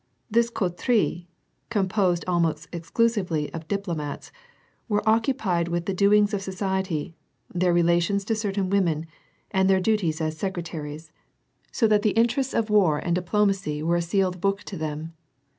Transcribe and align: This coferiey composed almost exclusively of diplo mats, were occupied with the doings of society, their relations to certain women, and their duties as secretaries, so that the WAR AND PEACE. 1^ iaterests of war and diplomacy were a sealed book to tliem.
This 0.31 0.49
coferiey 0.49 1.27
composed 1.69 2.25
almost 2.27 2.67
exclusively 2.73 3.53
of 3.53 3.67
diplo 3.67 3.95
mats, 3.95 4.31
were 4.89 5.07
occupied 5.07 5.67
with 5.67 5.85
the 5.85 5.93
doings 5.93 6.33
of 6.33 6.41
society, 6.41 7.13
their 7.53 7.71
relations 7.71 8.25
to 8.25 8.35
certain 8.35 8.71
women, 8.71 9.05
and 9.51 9.69
their 9.69 9.79
duties 9.79 10.19
as 10.19 10.35
secretaries, 10.35 11.11
so 11.71 11.87
that 11.87 12.01
the 12.01 12.13
WAR 12.13 12.17
AND 12.19 12.29
PEACE. 12.29 12.33
1^ 12.33 12.41
iaterests 12.41 12.57
of 12.57 12.69
war 12.71 12.97
and 12.97 13.13
diplomacy 13.13 13.83
were 13.83 13.97
a 13.97 14.01
sealed 14.01 14.41
book 14.41 14.63
to 14.63 14.75
tliem. 14.75 15.11